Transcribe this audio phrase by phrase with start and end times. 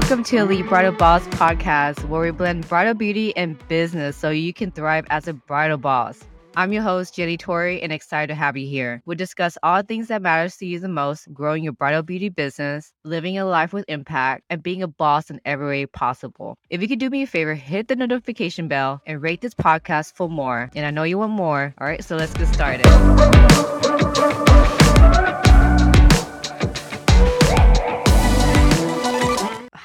[0.00, 4.54] Welcome to Elite Bridal Boss podcast, where we blend bridal beauty and business so you
[4.54, 6.24] can thrive as a bridal boss.
[6.56, 9.02] I'm your host, Jenny Torry, and excited to have you here.
[9.04, 12.94] We'll discuss all things that matters to you the most, growing your bridal beauty business,
[13.04, 16.56] living a life with impact, and being a boss in every way possible.
[16.70, 20.14] If you could do me a favor, hit the notification bell and rate this podcast
[20.14, 20.70] for more.
[20.74, 21.74] And I know you want more.
[21.78, 22.86] All right, so let's get started.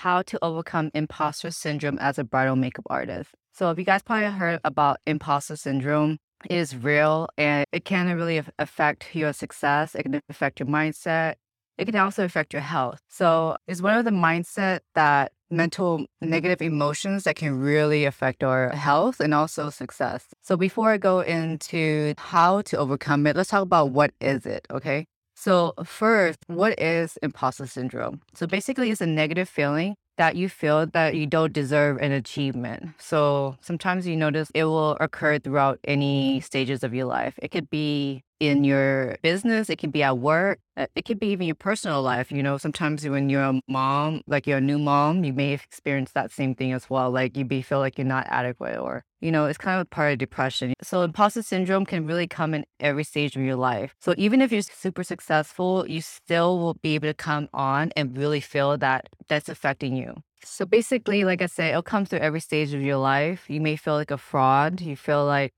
[0.05, 3.31] How to overcome imposter syndrome as a bridal makeup artist.
[3.55, 8.39] So, if you guys probably heard about imposter syndrome, is real and it can really
[8.59, 9.95] affect your success.
[9.95, 11.37] It can affect your mindset.
[11.79, 12.99] It can also affect your health.
[13.09, 18.69] So it's one of the mindset that mental negative emotions that can really affect our
[18.69, 20.27] health and also success.
[20.43, 24.67] So before I go into how to overcome it, let's talk about what is it,
[24.69, 25.07] okay?
[25.45, 28.19] So first, what is imposter syndrome?
[28.33, 32.95] So basically it's a negative feeling that you feel that you don't deserve an achievement.
[32.97, 37.37] So sometimes you notice it will occur throughout any stages of your life.
[37.43, 41.27] It could be in your business, it can be at work, uh, it could be
[41.27, 42.31] even your personal life.
[42.31, 46.11] You know, sometimes when you're a mom, like you're a new mom, you may experience
[46.13, 47.11] that same thing as well.
[47.11, 50.11] Like you may feel like you're not adequate or, you know, it's kind of part
[50.11, 50.73] of depression.
[50.81, 53.95] So imposter syndrome can really come in every stage of your life.
[53.99, 58.17] So even if you're super successful, you still will be able to come on and
[58.17, 60.13] really feel that that's affecting you.
[60.43, 63.49] So basically, like I said, it'll come through every stage of your life.
[63.49, 64.79] You may feel like a fraud.
[64.81, 65.53] You feel like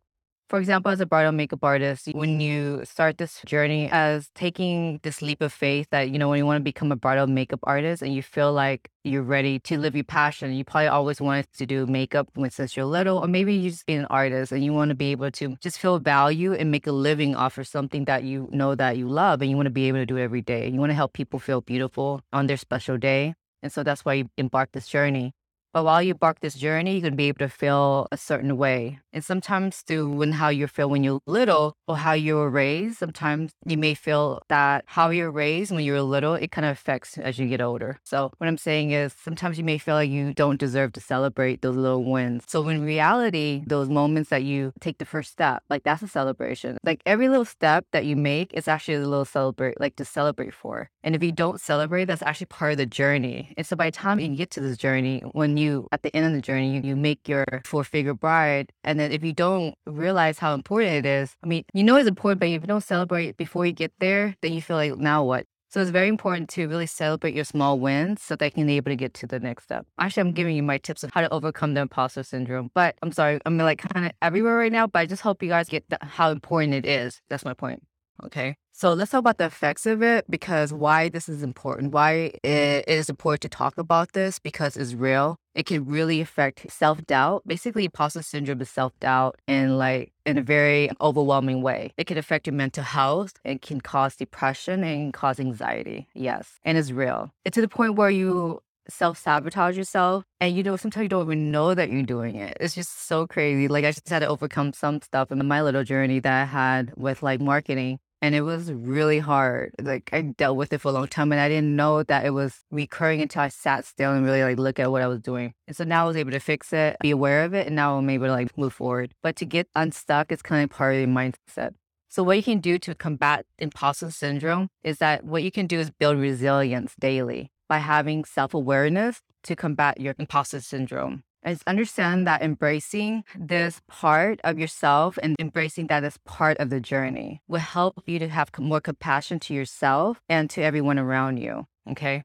[0.49, 2.41] for example, as a bridal makeup artist, when mm-hmm.
[2.41, 6.45] you start this journey as taking this leap of faith that, you know, when you
[6.45, 9.95] want to become a bridal makeup artist and you feel like you're ready to live
[9.95, 13.53] your passion, you probably always wanted to do makeup when since you're little, or maybe
[13.53, 16.53] you just be an artist and you want to be able to just feel value
[16.53, 19.57] and make a living off of something that you know that you love and you
[19.57, 20.69] want to be able to do it every day.
[20.69, 23.35] You want to help people feel beautiful on their special day.
[23.61, 25.33] And so that's why you embark this journey.
[25.73, 28.99] But while you embark this journey, you're gonna be able to feel a certain way.
[29.13, 32.97] And sometimes through when how you feel when you're little or how you were raised,
[32.97, 37.17] sometimes you may feel that how you're raised when you're little, it kind of affects
[37.17, 37.99] as you get older.
[38.03, 41.61] So what I'm saying is sometimes you may feel like you don't deserve to celebrate
[41.61, 42.43] those little wins.
[42.47, 46.77] So in reality, those moments that you take the first step, like that's a celebration.
[46.83, 50.53] Like every little step that you make is actually a little celebrate, like to celebrate
[50.53, 50.89] for.
[51.03, 53.53] And if you don't celebrate, that's actually part of the journey.
[53.57, 56.25] And so by the time you get to this journey, when you at the end
[56.25, 58.71] of the journey, you, you make your four figure bride.
[58.83, 62.07] And then if you don't realize how important it is, I mean, you know it's
[62.07, 65.23] important, but if you don't celebrate before you get there, then you feel like now
[65.23, 65.45] what?
[65.69, 68.77] So it's very important to really celebrate your small wins so that you can be
[68.77, 69.85] able to get to the next step.
[69.99, 72.71] Actually, I'm giving you my tips of how to overcome the imposter syndrome.
[72.73, 75.49] But I'm sorry, I'm like kind of everywhere right now, but I just hope you
[75.49, 77.21] guys get the, how important it is.
[77.29, 77.83] That's my point.
[78.23, 78.55] Okay.
[78.73, 82.87] So let's talk about the effects of it because why this is important, why it
[82.87, 85.37] is important to talk about this because it's real.
[85.55, 87.41] It can really affect self doubt.
[87.47, 91.91] Basically, imposter syndrome is self doubt in like in a very overwhelming way.
[91.97, 93.33] It can affect your mental health.
[93.43, 96.07] It can cause depression and cause anxiety.
[96.13, 97.31] Yes, and it's real.
[97.45, 100.23] It's to the point where you self sabotage yourself.
[100.39, 102.57] And you know, sometimes you don't even know that you're doing it.
[102.59, 103.67] It's just so crazy.
[103.67, 106.93] Like I just had to overcome some stuff in my little journey that I had
[106.95, 109.73] with like marketing and it was really hard.
[109.81, 112.31] Like I dealt with it for a long time and I didn't know that it
[112.31, 115.53] was recurring until I sat still and really like look at what I was doing.
[115.67, 117.97] And so now I was able to fix it, be aware of it, and now
[117.97, 119.13] I'm able to like move forward.
[119.21, 121.73] But to get unstuck is kind of part of the mindset.
[122.09, 125.79] So what you can do to combat imposter syndrome is that what you can do
[125.79, 132.41] is build resilience daily by having self-awareness to combat your imposter syndrome is understand that
[132.41, 138.01] embracing this part of yourself and embracing that as part of the journey will help
[138.05, 141.65] you to have more compassion to yourself and to everyone around you.
[141.89, 142.23] Okay.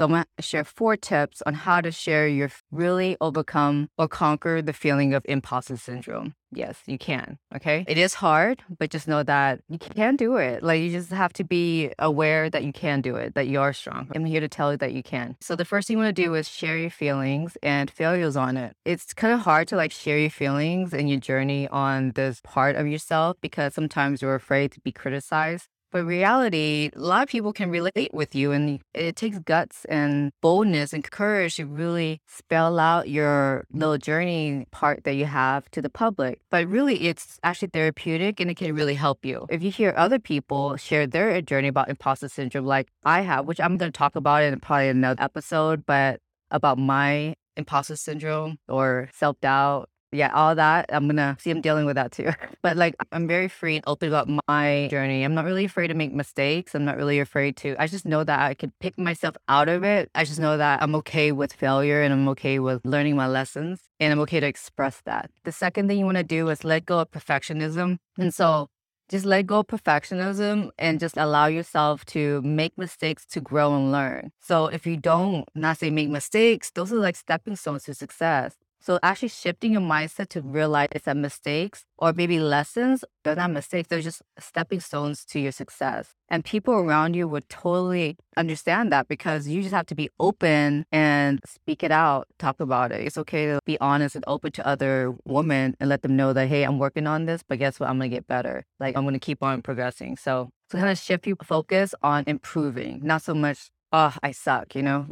[0.00, 4.08] So I'm going to share four tips on how to share your really overcome or
[4.08, 6.34] conquer the feeling of imposter syndrome.
[6.50, 7.38] Yes, you can.
[7.54, 7.84] Okay.
[7.86, 10.62] It is hard, but just know that you can do it.
[10.62, 13.74] Like you just have to be aware that you can do it, that you are
[13.74, 14.08] strong.
[14.14, 15.36] I'm here to tell you that you can.
[15.42, 18.56] So the first thing you want to do is share your feelings and failures on
[18.56, 18.76] it.
[18.86, 22.74] It's kind of hard to like share your feelings and your journey on this part
[22.74, 25.68] of yourself because sometimes you're afraid to be criticized.
[25.90, 30.32] But reality, a lot of people can relate with you, and it takes guts and
[30.40, 33.78] boldness and courage to really spell out your mm-hmm.
[33.80, 36.40] little journey part that you have to the public.
[36.50, 39.46] But really, it's actually therapeutic and it can really help you.
[39.50, 43.60] If you hear other people share their journey about imposter syndrome, like I have, which
[43.60, 46.20] I'm going to talk about in probably another episode, but
[46.50, 51.62] about my imposter syndrome or self doubt yeah, all that, I'm gonna see I'm mm.
[51.62, 52.30] dealing with that too.
[52.62, 55.22] But like I'm very free and open about my journey.
[55.22, 56.74] I'm not really afraid to make mistakes.
[56.74, 59.82] I'm not really afraid to I just know that I could pick myself out of
[59.82, 60.10] it.
[60.14, 63.80] I just know that I'm okay with failure and I'm okay with learning my lessons
[63.98, 65.30] and I'm okay to express that.
[65.44, 67.98] The second thing you want to do is let go of perfectionism.
[68.18, 68.68] And so
[69.10, 73.90] just let go of perfectionism and just allow yourself to make mistakes to grow and
[73.90, 74.30] learn.
[74.40, 78.54] So if you don't, not say make mistakes, those are like stepping stones to success.
[78.82, 83.50] So actually shifting your mindset to realize it's that mistakes or maybe lessons, they're not
[83.50, 86.14] mistakes, they're just stepping stones to your success.
[86.30, 90.86] And people around you would totally understand that because you just have to be open
[90.90, 93.06] and speak it out, talk about it.
[93.06, 96.48] It's okay to be honest and open to other women and let them know that,
[96.48, 97.90] hey, I'm working on this, but guess what?
[97.90, 98.64] I'm gonna get better.
[98.78, 100.16] Like I'm gonna keep on progressing.
[100.16, 104.74] So to kind of shift your focus on improving, not so much, oh, I suck,
[104.74, 105.06] you know?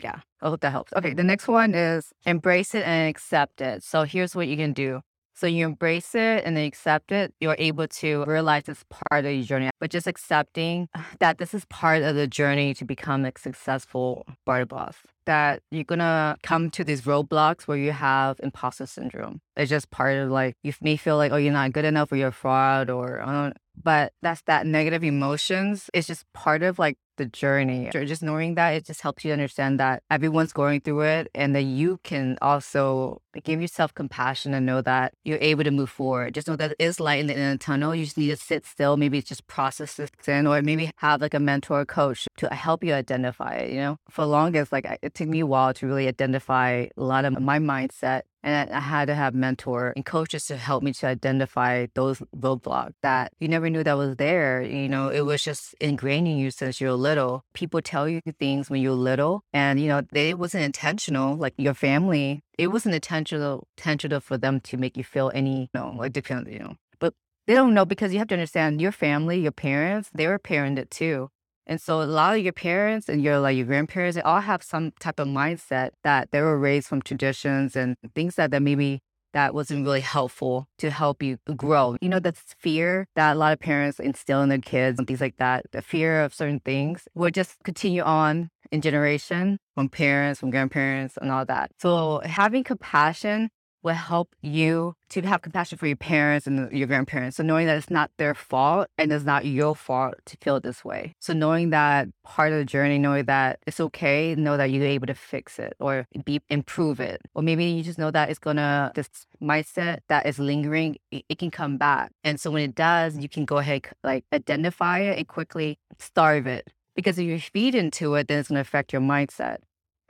[0.00, 0.92] Yeah, I hope that helps.
[0.94, 3.82] Okay, the next one is embrace it and accept it.
[3.82, 5.00] So here's what you can do.
[5.34, 9.44] So you embrace it and accept it, you're able to realize it's part of your
[9.44, 9.70] journey.
[9.80, 10.88] But just accepting
[11.20, 14.96] that this is part of the journey to become a successful bridal boss.
[15.24, 19.40] That you're gonna come to these roadblocks where you have imposter syndrome.
[19.56, 22.16] It's just part of like you may feel like, oh, you're not good enough or
[22.16, 26.78] you're a fraud or I don't but that's that negative emotions it's just part of
[26.78, 27.90] like the journey.
[27.92, 31.62] Just knowing that it just helps you understand that everyone's going through it and that
[31.62, 36.34] you can also give yourself compassion and know that you're able to move forward.
[36.34, 37.94] Just know that it is light in the, in the tunnel.
[37.94, 41.20] You just need to sit still, maybe it's just process this in, or maybe have
[41.20, 43.70] like a mentor or coach to help you identify it.
[43.70, 47.24] You know, for longest, like it took me a while to really identify a lot
[47.24, 51.06] of my mindset and I had to have mentor and coaches to help me to
[51.06, 54.62] identify those roadblocks that you never knew that was there.
[54.62, 57.44] You know, it was just ingrained in you since you're little.
[57.54, 61.36] People tell you things when you're little and, you know, they, it wasn't intentional.
[61.36, 65.80] Like your family, it wasn't intentional, intentional for them to make you feel any, you
[65.80, 67.14] know, like depend, you know, but
[67.46, 70.90] they don't know because you have to understand your family, your parents, they were parented
[70.90, 71.30] too.
[71.66, 74.62] And so a lot of your parents and your like your grandparents, they all have
[74.62, 79.00] some type of mindset that they were raised from traditions and things that, that maybe
[79.32, 81.96] that wasn't really helpful to help you grow.
[82.00, 85.20] You know, that fear that a lot of parents instill in their kids and things
[85.20, 90.40] like that, the fear of certain things would just continue on in generation from parents,
[90.40, 91.70] from grandparents and all that.
[91.78, 93.50] So having compassion
[93.82, 97.36] will help you to have compassion for your parents and your grandparents.
[97.36, 100.84] So knowing that it's not their fault and it's not your fault to feel this
[100.84, 101.14] way.
[101.20, 105.06] So knowing that part of the journey, knowing that it's okay, know that you're able
[105.06, 107.20] to fix it or be improve it.
[107.34, 109.08] Or maybe you just know that it's gonna this
[109.42, 112.12] mindset that is lingering, it, it can come back.
[112.24, 116.46] And so when it does, you can go ahead like identify it and quickly starve
[116.46, 116.68] it.
[116.94, 119.58] Because if you feed into it, then it's gonna affect your mindset.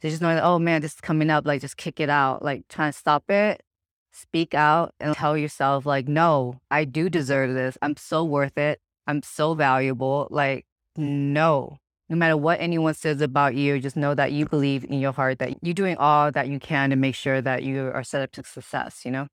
[0.02, 2.66] So just knowing, oh man, this is coming up, like just kick it out, like
[2.68, 3.62] trying to stop it,
[4.10, 7.78] speak out and tell yourself, like, no, I do deserve this.
[7.80, 8.80] I'm so worth it.
[9.06, 10.26] I'm so valuable.
[10.28, 10.66] Like,
[10.96, 11.78] no.
[12.08, 15.38] No matter what anyone says about you, just know that you believe in your heart
[15.38, 18.32] that you're doing all that you can to make sure that you are set up
[18.32, 19.28] to success, you know?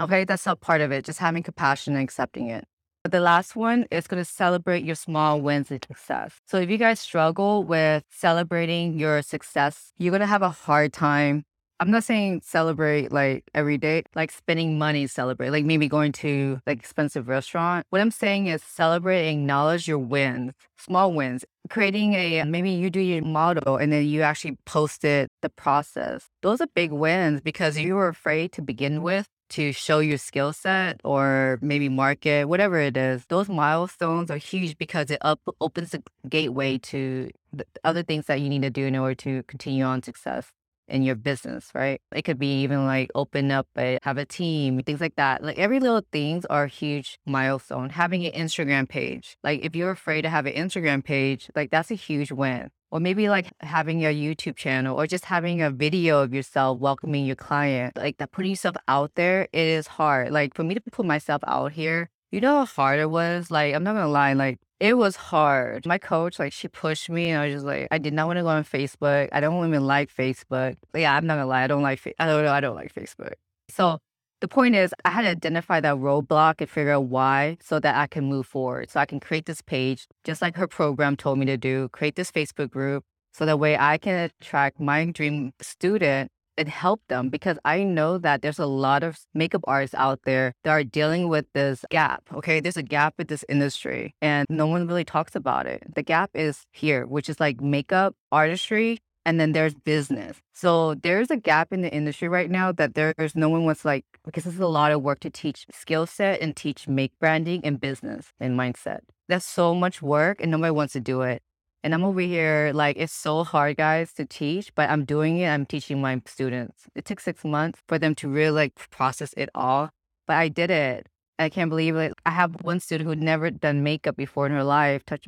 [0.00, 2.66] Okay, that's a part of it, just having compassion and accepting it.
[3.02, 6.34] But the last one is going to celebrate your small wins and success.
[6.46, 10.92] So if you guys struggle with celebrating your success, you're going to have a hard
[10.92, 11.44] time.
[11.80, 16.60] I'm not saying celebrate like every day, like spending money celebrate, like maybe going to
[16.66, 17.86] like expensive restaurant.
[17.88, 21.46] What I'm saying is celebrate acknowledge your wins, small wins.
[21.70, 26.26] Creating a maybe you do your model and then you actually posted the process.
[26.42, 30.52] Those are big wins because you were afraid to begin with to show your skill
[30.52, 35.90] set or maybe market, whatever it is, those milestones are huge because it up, opens
[35.90, 39.84] the gateway to the other things that you need to do in order to continue
[39.84, 40.50] on success
[40.88, 42.00] in your business, right?
[42.12, 45.42] It could be even like open up a have a team, things like that.
[45.42, 47.90] Like every little things are huge milestone.
[47.90, 49.36] Having an Instagram page.
[49.44, 53.00] Like if you're afraid to have an Instagram page, like that's a huge win or
[53.00, 57.36] maybe like having a YouTube channel or just having a video of yourself welcoming your
[57.36, 57.96] client.
[57.96, 60.32] Like that putting yourself out there, it is hard.
[60.32, 63.50] Like for me to put myself out here, you know how hard it was?
[63.50, 65.84] Like, I'm not gonna lie, like it was hard.
[65.84, 68.38] My coach, like, she pushed me, and I was just like, I did not want
[68.38, 69.28] to go on Facebook.
[69.32, 70.76] I don't even like Facebook.
[70.94, 71.98] Yeah, I'm not gonna lie, I don't like.
[71.98, 72.52] Fa- I don't know.
[72.52, 73.34] I don't like Facebook.
[73.68, 73.98] So
[74.40, 77.94] the point is, I had to identify that roadblock and figure out why so that
[77.94, 78.90] I can move forward.
[78.90, 82.16] So I can create this page, just like her program told me to do, create
[82.16, 83.04] this Facebook group.
[83.32, 88.18] So that way I can attract my dream student and help them because I know
[88.18, 92.24] that there's a lot of makeup artists out there that are dealing with this gap.
[92.34, 92.60] Okay.
[92.60, 95.82] There's a gap with this industry and no one really talks about it.
[95.94, 100.40] The gap is here, which is like makeup artistry and then there's business.
[100.52, 104.04] So there's a gap in the industry right now that there's no one wants like
[104.24, 107.60] because this is a lot of work to teach skill set and teach make branding
[107.64, 109.00] and business and mindset.
[109.28, 111.42] That's so much work and nobody wants to do it.
[111.82, 115.48] And I'm over here like it's so hard, guys, to teach, but I'm doing it.
[115.48, 116.84] I'm teaching my students.
[116.94, 119.90] It took six months for them to really like process it all,
[120.26, 121.06] but I did it.
[121.38, 122.12] I can't believe it.
[122.26, 125.26] I have one student who'd never done makeup before in her life, touch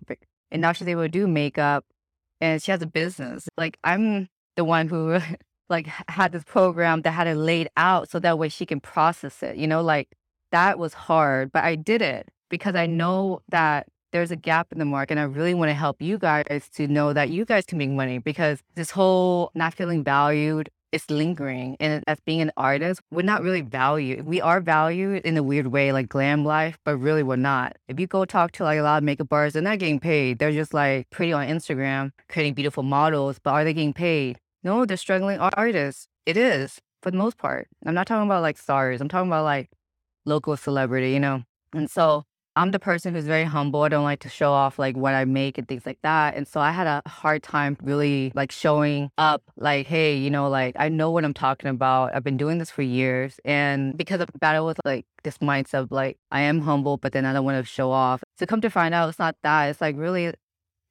[0.50, 1.86] and now she's able to do makeup
[2.42, 3.48] and she has a business.
[3.56, 5.18] Like I'm the one who
[5.70, 9.42] like had this program that had it laid out so that way she can process
[9.42, 9.56] it.
[9.56, 10.08] You know, like
[10.50, 14.78] that was hard, but I did it because I know that there's a gap in
[14.78, 17.64] the market and I really want to help you guys to know that you guys
[17.64, 21.76] can make money because this whole not feeling valued it's lingering.
[21.80, 24.26] And as being an artist, we're not really valued.
[24.26, 27.76] We are valued in a weird way, like glam life, but really we're not.
[27.88, 30.38] If you go talk to like a lot of makeup artists, they're not getting paid.
[30.38, 34.38] They're just like pretty on Instagram, creating beautiful models, but are they getting paid?
[34.62, 36.06] No, they're struggling artists.
[36.26, 37.68] It is for the most part.
[37.84, 39.00] I'm not talking about like stars.
[39.00, 39.70] I'm talking about like
[40.24, 41.42] local celebrity, you know?
[41.72, 43.82] And so I'm the person who's very humble.
[43.82, 46.36] I don't like to show off like what I make and things like that.
[46.36, 50.48] And so I had a hard time really like showing up like, hey, you know,
[50.48, 52.14] like I know what I'm talking about.
[52.14, 53.40] I've been doing this for years.
[53.44, 57.24] And because of battle with like this mindset of like I am humble, but then
[57.24, 58.22] I don't want to show off.
[58.38, 59.66] To come to find out it's not that.
[59.66, 60.34] It's like really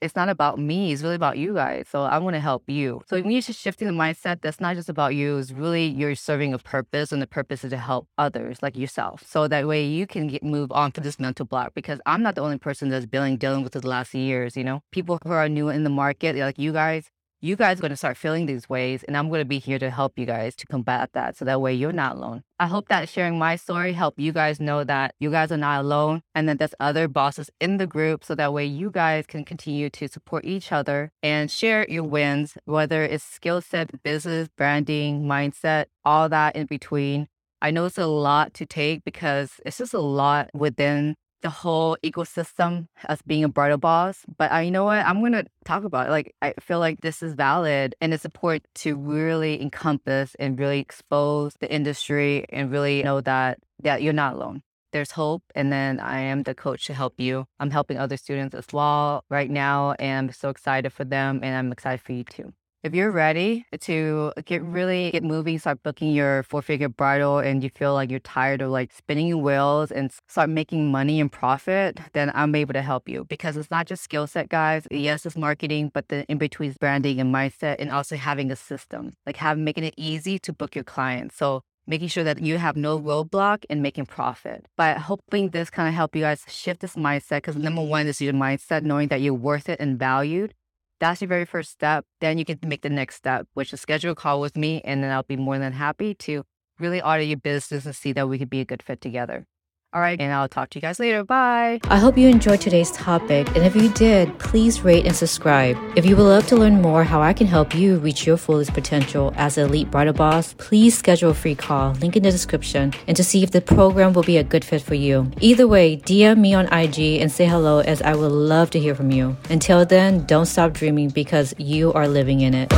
[0.01, 0.91] it's not about me.
[0.91, 1.87] It's really about you guys.
[1.89, 3.01] So I want to help you.
[3.07, 5.37] So when you're shifting the mindset, that's not just about you.
[5.37, 9.23] It's really you're serving a purpose, and the purpose is to help others like yourself.
[9.25, 11.73] So that way you can get move on to this mental block.
[11.73, 14.57] Because I'm not the only person that's dealing dealing with it the last years.
[14.57, 17.09] You know, people who are new in the market, like you guys,
[17.43, 19.79] you guys are going to start feeling these ways and i'm going to be here
[19.79, 22.43] to help you guys to combat that so that way you're not alone.
[22.59, 25.81] I hope that sharing my story helped you guys know that you guys are not
[25.81, 29.43] alone and that there's other bosses in the group so that way you guys can
[29.43, 35.23] continue to support each other and share your wins whether it's skill set business branding
[35.23, 37.27] mindset all that in between.
[37.63, 41.97] I know it's a lot to take because it's just a lot within the whole
[42.03, 44.23] ecosystem as being a bridal boss.
[44.37, 45.05] But I, you know what?
[45.05, 46.11] I'm going to talk about it.
[46.11, 50.79] Like, I feel like this is valid and it's important to really encompass and really
[50.79, 54.61] expose the industry and really know that, that you're not alone.
[54.91, 55.43] There's hope.
[55.55, 57.45] And then I am the coach to help you.
[57.59, 59.95] I'm helping other students as well right now.
[59.99, 61.39] And I'm so excited for them.
[61.43, 62.53] And I'm excited for you too.
[62.83, 67.63] If you're ready to get really get moving, start booking your four figure bridal, and
[67.63, 71.99] you feel like you're tired of like spinning wheels and start making money and profit,
[72.13, 74.87] then I'm able to help you because it's not just skill set, guys.
[74.89, 78.55] Yes, it's marketing, but the in between is branding and mindset, and also having a
[78.55, 81.35] system, like having making it easy to book your clients.
[81.35, 84.65] So making sure that you have no roadblock in making profit.
[84.75, 88.19] By hoping this kind of help you guys shift this mindset, because number one is
[88.19, 90.55] your mindset, knowing that you're worth it and valued.
[91.01, 92.05] That's your very first step.
[92.21, 95.03] Then you can make the next step, which is schedule a call with me, and
[95.03, 96.43] then I'll be more than happy to
[96.79, 99.47] really audit your business and see that we could be a good fit together.
[99.93, 101.21] All right, and I'll talk to you guys later.
[101.25, 101.81] Bye.
[101.83, 105.77] I hope you enjoyed today's topic, and if you did, please rate and subscribe.
[105.97, 108.73] If you would love to learn more how I can help you reach your fullest
[108.73, 112.93] potential as an elite bridal boss, please schedule a free call, link in the description,
[113.05, 115.29] and to see if the program will be a good fit for you.
[115.41, 118.95] Either way, DM me on IG and say hello as I would love to hear
[118.95, 119.35] from you.
[119.49, 122.71] Until then, don't stop dreaming because you are living in it.